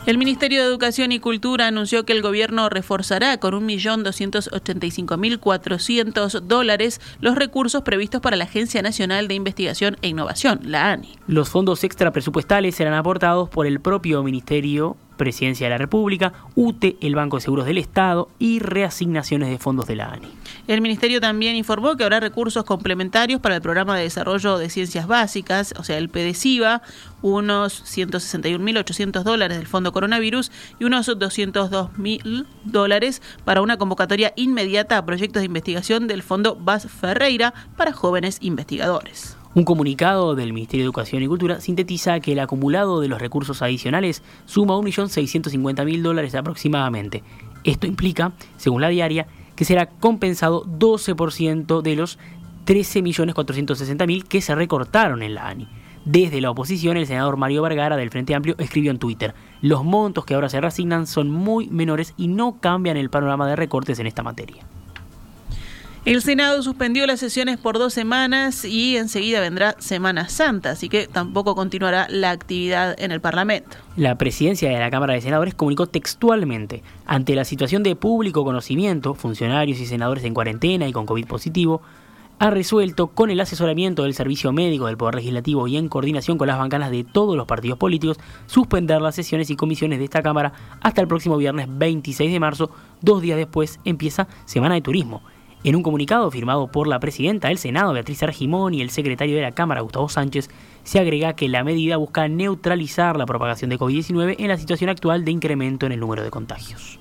El 0.09 0.17
Ministerio 0.17 0.62
de 0.62 0.67
Educación 0.67 1.12
y 1.12 1.21
Cultura 1.21 1.67
anunció 1.67 2.07
que 2.07 2.15
el 2.15 2.23
gobierno 2.23 2.71
reforzará 2.71 3.37
con 3.37 3.53
1.285.400 3.53 6.41
dólares 6.41 6.99
los 7.21 7.37
recursos 7.37 7.83
previstos 7.83 8.23
para 8.23 8.38
la 8.38 8.45
Agencia 8.45 8.81
Nacional 8.81 9.29
de 9.29 9.35
Investigación 9.35 9.99
e 10.00 10.09
Innovación, 10.09 10.61
la 10.62 10.93
ANI. 10.93 11.19
Los 11.27 11.50
fondos 11.50 11.85
extra 11.85 12.11
presupuestales 12.11 12.75
serán 12.75 12.95
aportados 12.95 13.50
por 13.50 13.67
el 13.67 13.81
propio 13.81 14.23
Ministerio 14.23 14.97
Presidencia 15.19 15.67
de 15.67 15.71
la 15.71 15.79
República, 15.79 16.33
UTE, 16.55 16.97
el 17.03 17.15
Banco 17.15 17.37
de 17.37 17.43
Seguros 17.43 17.67
del 17.67 17.77
Estado 17.77 18.31
y 18.39 18.61
reasignaciones 18.61 19.51
de 19.51 19.59
fondos 19.59 19.87
de 19.87 19.97
la 19.97 20.07
ANI. 20.07 20.29
El 20.67 20.81
Ministerio 20.81 21.21
también 21.21 21.57
informó 21.57 21.97
que 21.97 22.05
habrá 22.05 22.21
recursos 22.21 22.65
complementarios 22.65 23.41
para 23.41 23.57
el 23.57 23.63
Programa 23.63 23.97
de 23.97 24.05
Desarrollo 24.05 24.59
de 24.59 24.71
Ciencias 24.71 25.07
Básicas, 25.07 25.75
o 25.79 25.85
sea, 25.85 25.99
el 25.99 26.09
PDCIVA, 26.09 26.83
unos 27.23 27.83
161.800 27.85 29.23
dólares 29.23 29.59
del 29.59 29.67
Fondo 29.67 29.93
Coronavirus 29.93 30.53
y 30.79 30.85
unos 30.85 31.09
202.000 31.09 32.47
dólares 32.65 33.23
para 33.45 33.63
una 33.63 33.77
convocatoria 33.77 34.33
inmediata 34.37 34.99
a 34.99 35.07
proyectos 35.07 35.41
de 35.41 35.47
investigación 35.47 36.07
del 36.07 36.23
Fondo 36.23 36.55
Bas 36.55 36.87
Ferreira 36.87 37.55
para 37.77 37.93
jóvenes 37.93 38.39
investigadores. 38.41 39.38
Un 39.59 39.65
comunicado 39.65 40.37
del 40.37 40.53
Ministerio 40.53 40.85
de 40.85 40.87
Educación 40.87 41.21
y 41.21 41.27
Cultura 41.27 41.61
sintetiza 41.61 42.21
que 42.21 42.31
el 42.31 42.38
acumulado 42.38 43.00
de 43.00 43.09
los 43.09 43.21
recursos 43.21 43.61
adicionales 43.61 44.23
suma 44.45 44.75
1.650.000 44.75 46.00
dólares 46.00 46.37
aproximadamente. 46.37 47.25
Esto 47.65 47.88
implica, 47.88 48.35
según 48.57 48.83
la 48.83 48.88
diaria, 48.88 49.27
que 49.57 49.65
será 49.65 49.87
compensado 49.87 50.65
12% 50.65 51.83
de 51.83 51.97
los 51.97 52.21
13.460.000 52.67 54.23
que 54.23 54.43
se 54.43 54.55
recortaron 54.55 55.25
en 55.25 55.35
la 55.35 55.49
ANI. 55.49 55.69
Desde 56.05 56.41
la 56.41 56.53
oposición, 56.53 56.97
el 56.97 57.09
senador 57.09 57.37
Mario 57.37 57.62
Vergara 57.62 57.97
del 57.97 58.11
Frente 58.11 58.37
Amplio 58.37 58.55
escribió 58.59 58.93
en 58.93 59.00
Twitter, 59.00 59.35
los 59.61 59.83
montos 59.83 60.25
que 60.25 60.35
ahora 60.35 60.49
se 60.50 60.61
reasignan 60.61 61.09
son 61.09 61.31
muy 61.31 61.67
menores 61.67 62.15
y 62.17 62.29
no 62.29 62.61
cambian 62.61 62.97
el 62.97 63.11
panorama 63.11 63.49
de 63.49 63.57
recortes 63.57 63.99
en 63.99 64.07
esta 64.07 64.23
materia. 64.23 64.78
El 66.09 66.23
Senado 66.23 66.62
suspendió 66.62 67.07
las 67.07 67.21
sesiones 67.21 67.59
por 67.59 67.79
dos 67.79 67.93
semanas 67.93 68.65
y 68.65 68.97
enseguida 68.97 69.43
vendrá 69.43 69.77
Semana 69.79 70.31
Santa, 70.31 70.71
así 70.71 70.88
que 70.88 71.07
tampoco 71.07 71.55
continuará 71.55 72.07
la 72.09 72.31
actividad 72.31 72.99
en 72.99 73.12
el 73.12 73.21
Parlamento. 73.21 73.77
La 73.95 74.17
presidencia 74.17 74.71
de 74.71 74.79
la 74.79 74.91
Cámara 74.91 75.12
de 75.12 75.21
Senadores 75.21 75.55
comunicó 75.55 75.87
textualmente, 75.87 76.83
ante 77.05 77.35
la 77.35 77.45
situación 77.45 77.83
de 77.83 77.95
público 77.95 78.43
conocimiento, 78.43 79.12
funcionarios 79.12 79.81
y 79.81 79.85
senadores 79.85 80.25
en 80.25 80.33
cuarentena 80.33 80.88
y 80.88 80.95
con 80.95 81.05
COVID 81.05 81.27
positivo, 81.27 81.83
ha 82.38 82.49
resuelto, 82.49 83.09
con 83.09 83.29
el 83.29 83.41
asesoramiento 83.41 84.05
del 84.05 84.15
Servicio 84.15 84.50
Médico 84.50 84.87
del 84.87 84.97
Poder 84.97 85.17
Legislativo 85.17 85.69
y 85.69 85.77
en 85.77 85.91
coordinación 85.91 86.38
con 86.38 86.49
las 86.49 86.57
bancanas 86.57 86.91
de 86.91 87.05
todos 87.05 87.37
los 87.37 87.47
partidos 87.47 87.79
políticos, 87.79 88.17
suspender 88.47 89.03
las 89.03 89.15
sesiones 89.15 89.50
y 89.50 89.57
comisiones 89.57 89.99
de 89.99 90.07
esta 90.07 90.23
Cámara 90.23 90.55
hasta 90.81 91.03
el 91.03 91.07
próximo 91.07 91.37
viernes 91.37 91.67
26 91.69 92.33
de 92.33 92.41
marzo. 92.41 92.71
Dos 93.03 93.21
días 93.21 93.37
después 93.37 93.79
empieza 93.85 94.27
Semana 94.47 94.75
de 94.75 94.81
Turismo. 94.81 95.23
En 95.65 95.75
un 95.75 95.83
comunicado 95.83 96.31
firmado 96.31 96.69
por 96.69 96.87
la 96.87 97.00
presidenta 97.00 97.49
del 97.49 97.59
Senado, 97.59 97.93
Beatriz 97.93 98.23
Argimón, 98.23 98.75
y 98.75 98.81
el 98.81 98.91
secretario 98.91 99.35
de 99.35 99.43
la 99.43 99.53
Cámara, 99.53 99.81
Gustavo 99.81 100.09
Sánchez, 100.09 100.49
se 100.85 101.00
agrega 101.00 101.35
que 101.35 101.49
la 101.49 101.65
medida 101.65 101.97
busca 101.97 102.29
neutralizar 102.29 103.17
la 103.17 103.27
propagación 103.27 103.71
de 103.71 103.79
COVID-19 103.79 104.37
en 104.38 104.49
la 104.49 104.57
situación 104.57 104.88
actual 104.88 105.25
de 105.25 105.33
incremento 105.33 105.87
en 105.87 105.93
el 105.93 106.00
número 106.00 106.23
de 106.23 106.31
contagios. 106.31 107.00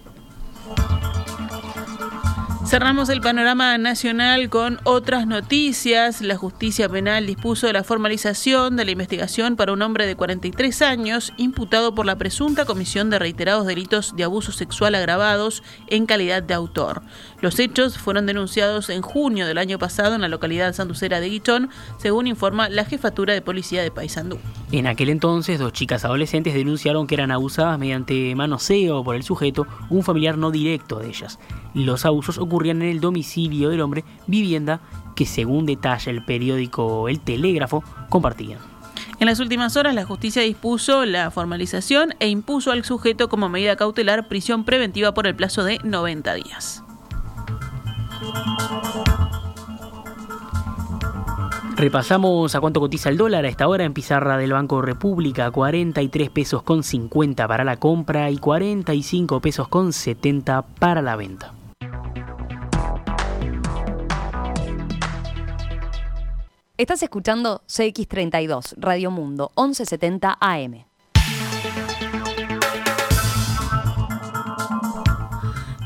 Cerramos 2.68 3.08
el 3.08 3.22
panorama 3.22 3.78
nacional 3.78 4.50
con 4.50 4.80
otras 4.84 5.26
noticias. 5.26 6.22
La 6.22 6.36
justicia 6.36 6.90
penal 6.90 7.26
dispuso 7.26 7.66
de 7.66 7.72
la 7.72 7.86
formalización 7.86 8.76
de 8.76 8.84
la 8.84 8.92
investigación 8.92 9.56
para 9.56 9.72
un 9.72 9.82
hombre 9.82 10.06
de 10.06 10.18
43 10.18 10.82
años 10.82 11.32
imputado 11.38 11.96
por 11.96 12.06
la 12.06 12.18
presunta 12.18 12.66
comisión 12.66 13.10
de 13.10 13.20
reiterados 13.20 13.66
delitos 13.66 14.18
de 14.18 14.26
abuso 14.26 14.52
sexual 14.52 14.96
agravados 14.96 15.64
en 15.88 16.06
calidad 16.06 16.44
de 16.44 16.56
autor. 16.56 17.04
Los 17.40 17.60
hechos 17.60 18.00
fueron 18.00 18.26
denunciados 18.26 18.90
en 18.90 19.04
junio 19.04 19.46
del 19.46 19.60
año 19.60 19.78
pasado 19.78 20.16
en 20.16 20.22
la 20.22 20.28
localidad 20.28 20.74
sanducera 20.74 21.20
de 21.20 21.30
Guichón, 21.30 21.70
según 21.98 22.26
informa 22.26 22.68
la 22.68 22.86
jefatura 22.86 23.34
de 23.34 23.44
policía 23.44 23.84
de 23.84 23.92
Paysandú. 23.92 24.40
En 24.72 24.88
aquel 24.88 25.10
entonces, 25.10 25.60
dos 25.60 25.72
chicas 25.72 26.04
adolescentes 26.04 26.56
denunciaron 26.56 27.06
que 27.06 27.14
eran 27.14 27.30
abusadas 27.30 27.78
mediante 27.78 28.34
manoseo 28.36 29.04
por 29.04 29.16
el 29.16 29.22
sujeto, 29.22 29.68
un 29.90 30.04
familiar 30.04 30.38
no 30.38 30.50
directo 30.50 30.98
de 30.98 31.10
ellas. 31.10 31.38
Los 31.76 32.06
abusos 32.06 32.40
ocurrían 32.40 32.82
en 32.82 32.90
el 32.90 33.02
domicilio 33.02 33.70
del 33.70 33.82
hombre, 33.82 34.04
vivienda 34.26 34.82
que, 35.16 35.28
según 35.28 35.68
detalla 35.68 36.12
el 36.12 36.26
periódico 36.26 37.08
El 37.08 37.20
Telégrafo, 37.20 37.84
compartían. 38.10 38.60
En 39.20 39.28
las 39.28 39.40
últimas 39.40 39.76
horas, 39.78 39.94
la 39.94 40.06
justicia 40.06 40.42
dispuso 40.42 41.06
la 41.06 41.30
formalización 41.30 42.16
e 42.20 42.30
impuso 42.30 42.72
al 42.72 42.84
sujeto 42.84 43.30
como 43.30 43.50
medida 43.50 43.76
cautelar 43.76 44.28
prisión 44.28 44.64
preventiva 44.64 45.14
por 45.14 45.28
el 45.28 45.36
plazo 45.36 45.64
de 45.64 45.80
90 45.84 46.34
días. 46.36 46.84
Repasamos 51.78 52.56
a 52.56 52.60
cuánto 52.60 52.80
cotiza 52.80 53.10
el 53.10 53.18
dólar 53.18 53.46
a 53.46 53.50
esta 53.50 53.68
hora 53.68 53.84
en 53.84 53.94
pizarra 53.94 54.38
del 54.38 54.52
Banco 54.52 54.82
República, 54.82 55.52
43 55.52 56.32
pesos 56.32 56.64
con 56.64 56.82
50 56.82 57.48
para 57.48 57.64
la 57.64 57.78
compra 57.78 58.32
y 58.32 58.38
45 58.40 59.40
pesos 59.42 59.68
con 59.68 59.94
70 59.94 60.64
para 60.64 61.04
la 61.04 61.16
venta. 61.16 61.54
Estás 66.78 67.04
escuchando 67.04 67.62
CX32, 67.68 68.74
Radio 68.78 69.12
Mundo, 69.12 69.52
1170 69.56 70.36
AM. 70.40 70.87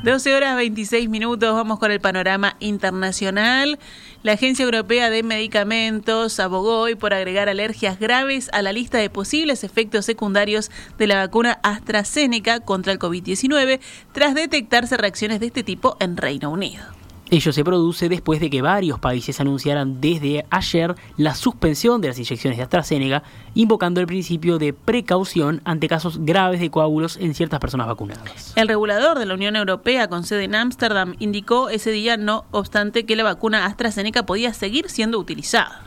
Doce 0.03 0.33
horas 0.33 0.55
26 0.55 1.09
minutos, 1.09 1.53
vamos 1.53 1.77
con 1.77 1.91
el 1.91 1.99
panorama 1.99 2.55
internacional. 2.59 3.77
La 4.23 4.31
Agencia 4.31 4.65
Europea 4.65 5.11
de 5.11 5.21
Medicamentos 5.21 6.39
abogó 6.39 6.79
hoy 6.79 6.95
por 6.95 7.13
agregar 7.13 7.49
alergias 7.49 7.99
graves 7.99 8.49
a 8.51 8.63
la 8.63 8.73
lista 8.73 8.97
de 8.97 9.11
posibles 9.11 9.63
efectos 9.63 10.05
secundarios 10.05 10.71
de 10.97 11.05
la 11.05 11.17
vacuna 11.17 11.59
AstraZeneca 11.61 12.61
contra 12.61 12.91
el 12.91 12.97
COVID-19 12.97 13.79
tras 14.11 14.33
detectarse 14.33 14.97
reacciones 14.97 15.39
de 15.39 15.45
este 15.45 15.61
tipo 15.61 15.97
en 15.99 16.17
Reino 16.17 16.49
Unido. 16.49 17.00
Ello 17.33 17.53
se 17.53 17.63
produce 17.63 18.09
después 18.09 18.41
de 18.41 18.49
que 18.49 18.61
varios 18.61 18.99
países 18.99 19.39
anunciaran 19.39 20.01
desde 20.01 20.45
ayer 20.49 20.95
la 21.15 21.33
suspensión 21.33 22.01
de 22.01 22.09
las 22.09 22.19
inyecciones 22.19 22.57
de 22.57 22.63
AstraZeneca, 22.63 23.23
invocando 23.53 24.01
el 24.01 24.05
principio 24.05 24.57
de 24.57 24.73
precaución 24.73 25.61
ante 25.63 25.87
casos 25.87 26.25
graves 26.25 26.59
de 26.59 26.69
coágulos 26.69 27.15
en 27.15 27.33
ciertas 27.33 27.61
personas 27.61 27.87
vacunadas. 27.87 28.51
El 28.57 28.67
regulador 28.67 29.17
de 29.17 29.25
la 29.25 29.35
Unión 29.35 29.55
Europea 29.55 30.09
con 30.09 30.25
sede 30.25 30.43
en 30.43 30.55
Ámsterdam 30.55 31.15
indicó 31.19 31.69
ese 31.69 31.91
día, 31.91 32.17
no 32.17 32.43
obstante, 32.51 33.05
que 33.05 33.15
la 33.15 33.23
vacuna 33.23 33.65
AstraZeneca 33.65 34.25
podía 34.25 34.53
seguir 34.53 34.89
siendo 34.89 35.17
utilizada. 35.17 35.83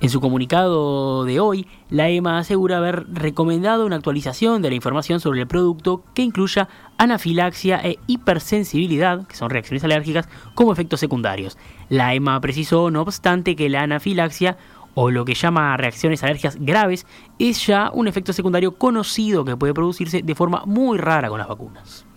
En 0.00 0.10
su 0.10 0.20
comunicado 0.20 1.24
de 1.24 1.40
hoy, 1.40 1.66
la 1.90 2.08
EMA 2.08 2.38
asegura 2.38 2.76
haber 2.76 3.06
recomendado 3.12 3.84
una 3.84 3.96
actualización 3.96 4.62
de 4.62 4.68
la 4.68 4.76
información 4.76 5.18
sobre 5.18 5.40
el 5.40 5.48
producto 5.48 6.04
que 6.14 6.22
incluya 6.22 6.68
anafilaxia 6.98 7.80
e 7.82 7.98
hipersensibilidad, 8.06 9.26
que 9.26 9.34
son 9.34 9.50
reacciones 9.50 9.82
alérgicas, 9.82 10.28
como 10.54 10.72
efectos 10.72 11.00
secundarios. 11.00 11.58
La 11.88 12.14
EMA 12.14 12.40
precisó, 12.40 12.92
no 12.92 13.02
obstante, 13.02 13.56
que 13.56 13.68
la 13.68 13.82
anafilaxia 13.82 14.56
o 14.94 15.10
lo 15.10 15.24
que 15.24 15.34
llama 15.34 15.76
reacciones 15.76 16.22
alérgicas 16.22 16.58
graves 16.60 17.04
es 17.40 17.66
ya 17.66 17.90
un 17.92 18.06
efecto 18.06 18.32
secundario 18.32 18.76
conocido 18.76 19.44
que 19.44 19.56
puede 19.56 19.74
producirse 19.74 20.22
de 20.22 20.34
forma 20.36 20.62
muy 20.64 20.96
rara 20.98 21.28
con 21.28 21.38
las 21.38 21.48
vacunas. 21.48 22.07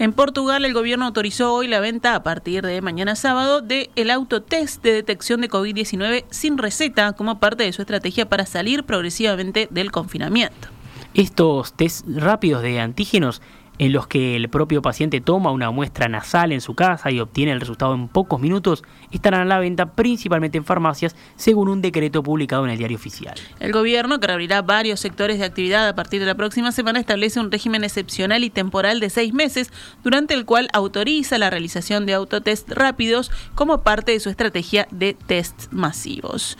En 0.00 0.14
Portugal, 0.14 0.64
el 0.64 0.72
gobierno 0.72 1.04
autorizó 1.04 1.52
hoy 1.52 1.68
la 1.68 1.78
venta 1.78 2.14
a 2.14 2.22
partir 2.22 2.64
de 2.64 2.80
mañana 2.80 3.16
sábado 3.16 3.60
de 3.60 3.90
el 3.96 4.10
autotest 4.10 4.82
de 4.82 4.94
detección 4.94 5.42
de 5.42 5.50
COVID-19 5.50 6.24
sin 6.30 6.56
receta 6.56 7.12
como 7.12 7.38
parte 7.38 7.64
de 7.64 7.72
su 7.74 7.82
estrategia 7.82 8.26
para 8.26 8.46
salir 8.46 8.84
progresivamente 8.84 9.68
del 9.70 9.90
confinamiento. 9.90 10.68
Estos 11.12 11.74
test 11.74 12.06
rápidos 12.08 12.62
de 12.62 12.80
antígenos 12.80 13.42
en 13.80 13.92
los 13.92 14.06
que 14.06 14.36
el 14.36 14.50
propio 14.50 14.82
paciente 14.82 15.22
toma 15.22 15.50
una 15.50 15.70
muestra 15.70 16.06
nasal 16.06 16.52
en 16.52 16.60
su 16.60 16.74
casa 16.74 17.10
y 17.10 17.18
obtiene 17.18 17.52
el 17.52 17.60
resultado 17.60 17.94
en 17.94 18.08
pocos 18.08 18.38
minutos, 18.38 18.84
estarán 19.10 19.40
a 19.40 19.44
la 19.46 19.58
venta 19.58 19.92
principalmente 19.92 20.58
en 20.58 20.66
farmacias, 20.66 21.16
según 21.36 21.70
un 21.70 21.80
decreto 21.80 22.22
publicado 22.22 22.66
en 22.66 22.72
el 22.72 22.76
diario 22.76 22.98
oficial. 22.98 23.36
El 23.58 23.72
gobierno, 23.72 24.20
que 24.20 24.26
reabrirá 24.26 24.60
varios 24.60 25.00
sectores 25.00 25.38
de 25.38 25.46
actividad 25.46 25.88
a 25.88 25.94
partir 25.94 26.20
de 26.20 26.26
la 26.26 26.34
próxima 26.34 26.72
semana, 26.72 27.00
establece 27.00 27.40
un 27.40 27.50
régimen 27.50 27.82
excepcional 27.82 28.44
y 28.44 28.50
temporal 28.50 29.00
de 29.00 29.08
seis 29.08 29.32
meses, 29.32 29.72
durante 30.04 30.34
el 30.34 30.44
cual 30.44 30.68
autoriza 30.74 31.38
la 31.38 31.48
realización 31.48 32.04
de 32.04 32.12
autotest 32.12 32.70
rápidos 32.72 33.30
como 33.54 33.80
parte 33.80 34.12
de 34.12 34.20
su 34.20 34.28
estrategia 34.28 34.88
de 34.90 35.14
test 35.14 35.72
masivos. 35.72 36.58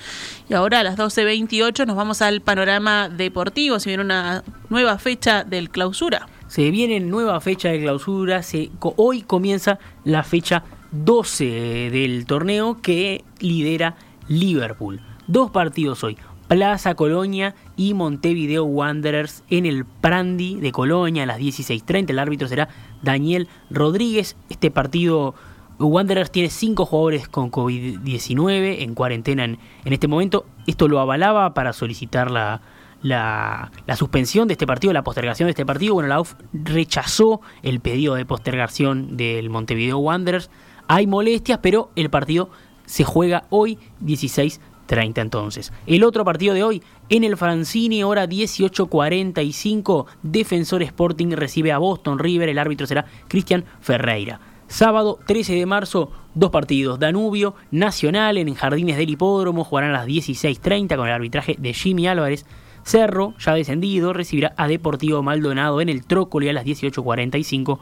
Y 0.48 0.54
ahora 0.54 0.80
a 0.80 0.84
las 0.84 0.96
12.28 0.96 1.86
nos 1.86 1.96
vamos 1.96 2.22
al 2.22 2.40
panorama 2.40 3.10
deportivo, 3.10 3.78
si 3.78 3.90
viene 3.90 4.04
una 4.04 4.42
nueva 4.70 4.96
fecha 4.96 5.44
del 5.44 5.68
clausura. 5.68 6.26
Se 6.50 6.72
viene 6.72 6.98
nueva 6.98 7.40
fecha 7.40 7.68
de 7.68 7.80
clausura, 7.80 8.42
se, 8.42 8.70
hoy 8.80 9.22
comienza 9.22 9.78
la 10.02 10.24
fecha 10.24 10.64
12 10.90 11.44
del 11.92 12.26
torneo 12.26 12.82
que 12.82 13.22
lidera 13.38 13.94
Liverpool. 14.26 15.00
Dos 15.28 15.52
partidos 15.52 16.02
hoy, 16.02 16.18
Plaza 16.48 16.96
Colonia 16.96 17.54
y 17.76 17.94
Montevideo 17.94 18.64
Wanderers 18.64 19.44
en 19.48 19.64
el 19.64 19.84
Prandi 19.84 20.56
de 20.56 20.72
Colonia 20.72 21.22
a 21.22 21.26
las 21.26 21.38
16.30. 21.38 22.10
El 22.10 22.18
árbitro 22.18 22.48
será 22.48 22.68
Daniel 23.00 23.46
Rodríguez. 23.70 24.36
Este 24.48 24.72
partido, 24.72 25.36
Wanderers 25.78 26.32
tiene 26.32 26.50
cinco 26.50 26.84
jugadores 26.84 27.28
con 27.28 27.52
COVID-19 27.52 28.82
en 28.82 28.96
cuarentena 28.96 29.44
en, 29.44 29.60
en 29.84 29.92
este 29.92 30.08
momento. 30.08 30.46
Esto 30.66 30.88
lo 30.88 30.98
avalaba 30.98 31.54
para 31.54 31.72
solicitar 31.72 32.28
la, 32.28 32.60
la, 33.02 33.70
suspensión 33.96 34.48
de 34.48 34.54
este 34.54 34.66
partido, 34.66 34.92
la 34.92 35.04
postergación 35.04 35.46
de 35.46 35.50
este 35.50 35.66
partido. 35.66 35.94
Bueno, 35.94 36.08
la 36.08 36.20
UF 36.20 36.34
rechazó 36.52 37.40
el 37.62 37.80
pedido 37.80 38.14
de 38.14 38.26
postergación 38.26 39.16
del 39.16 39.50
Montevideo 39.50 39.98
Wanderers. 39.98 40.50
Hay 40.88 41.06
molestias, 41.06 41.60
pero 41.62 41.90
el 41.96 42.10
partido 42.10 42.50
se 42.84 43.04
juega 43.04 43.44
hoy 43.50 43.78
16.30 44.04 45.20
entonces. 45.20 45.72
El 45.86 46.04
otro 46.04 46.24
partido 46.24 46.54
de 46.54 46.64
hoy, 46.64 46.82
en 47.08 47.24
el 47.24 47.36
Francini, 47.36 48.02
hora 48.02 48.26
18.45, 48.26 50.06
Defensor 50.22 50.82
Sporting 50.82 51.30
recibe 51.32 51.72
a 51.72 51.78
Boston 51.78 52.18
River, 52.18 52.48
el 52.48 52.58
árbitro 52.58 52.86
será 52.86 53.06
Cristian 53.28 53.64
Ferreira. 53.80 54.40
Sábado 54.66 55.18
13 55.26 55.54
de 55.54 55.66
marzo, 55.66 56.12
dos 56.32 56.50
partidos. 56.50 57.00
Danubio, 57.00 57.56
Nacional 57.72 58.38
en 58.38 58.54
Jardines 58.54 58.96
del 58.96 59.10
Hipódromo, 59.10 59.64
jugarán 59.64 59.90
a 59.90 59.94
las 59.94 60.06
16.30 60.06 60.96
con 60.96 61.08
el 61.08 61.12
arbitraje 61.12 61.56
de 61.58 61.74
Jimmy 61.74 62.06
Álvarez. 62.06 62.46
Cerro, 62.84 63.34
ya 63.38 63.54
descendido, 63.54 64.12
recibirá 64.12 64.54
a 64.56 64.68
Deportivo 64.68 65.22
Maldonado 65.22 65.80
en 65.80 65.88
el 65.88 66.04
Trócoli 66.04 66.48
a 66.48 66.52
las 66.52 66.64
18.45 66.64 67.78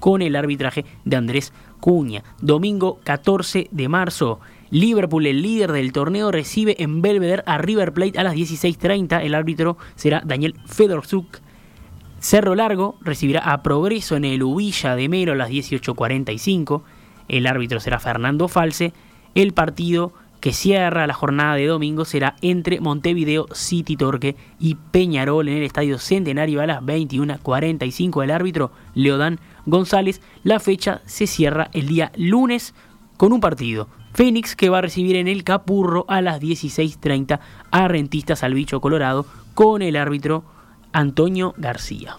con 0.00 0.22
el 0.22 0.34
arbitraje 0.34 0.84
de 1.04 1.16
Andrés 1.16 1.52
Cuña. 1.78 2.24
Domingo 2.40 2.98
14 3.04 3.68
de 3.70 3.88
marzo, 3.88 4.40
Liverpool, 4.70 5.26
el 5.26 5.42
líder 5.42 5.72
del 5.72 5.92
torneo, 5.92 6.30
recibe 6.32 6.76
en 6.82 7.02
Belvedere 7.02 7.42
a 7.46 7.58
River 7.58 7.92
Plate 7.92 8.18
a 8.18 8.24
las 8.24 8.34
16.30. 8.34 9.22
El 9.22 9.34
árbitro 9.34 9.76
será 9.94 10.22
Daniel 10.24 10.54
Fedorczuk. 10.66 11.38
Cerro 12.18 12.54
Largo 12.54 12.96
recibirá 13.00 13.40
a 13.40 13.62
Progreso 13.62 14.16
en 14.16 14.24
el 14.24 14.42
Ubilla 14.42 14.94
de 14.94 15.08
Mero 15.08 15.32
a 15.32 15.36
las 15.36 15.50
18.45. 15.50 16.82
El 17.28 17.46
árbitro 17.46 17.80
será 17.80 17.98
Fernando 17.98 18.48
False. 18.48 18.92
El 19.34 19.52
partido 19.52 20.12
que 20.40 20.52
cierra 20.52 21.06
la 21.06 21.14
jornada 21.14 21.54
de 21.54 21.66
domingo 21.66 22.04
será 22.04 22.36
entre 22.40 22.80
Montevideo 22.80 23.46
City 23.52 23.96
Torque 23.96 24.36
y 24.58 24.74
Peñarol 24.74 25.48
en 25.48 25.58
el 25.58 25.62
Estadio 25.62 25.98
Centenario 25.98 26.60
a 26.60 26.66
las 26.66 26.82
21.45 26.82 28.22
del 28.22 28.30
árbitro 28.30 28.72
Leodán 28.94 29.38
González. 29.66 30.20
La 30.42 30.58
fecha 30.60 31.02
se 31.04 31.26
cierra 31.26 31.70
el 31.72 31.86
día 31.86 32.10
lunes 32.16 32.74
con 33.16 33.32
un 33.32 33.40
partido. 33.40 33.88
Fénix 34.14 34.56
que 34.56 34.70
va 34.70 34.78
a 34.78 34.82
recibir 34.82 35.16
en 35.16 35.28
el 35.28 35.44
Capurro 35.44 36.04
a 36.08 36.20
las 36.20 36.40
16.30 36.40 37.38
a 37.70 37.88
Rentistas 37.88 38.42
al 38.42 38.54
Bicho 38.54 38.80
Colorado 38.80 39.26
con 39.54 39.82
el 39.82 39.96
árbitro 39.96 40.44
Antonio 40.92 41.54
García. 41.56 42.16